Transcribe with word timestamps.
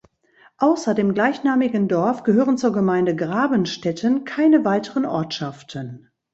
Außer 0.57 0.95
dem 0.95 1.13
gleichnamigen 1.13 1.87
Dorf 1.87 2.23
gehören 2.23 2.57
zur 2.57 2.73
Gemeinde 2.73 3.15
Grabenstetten 3.15 4.23
keine 4.23 4.65
weiteren 4.65 5.05
Ortschaften. 5.05 6.09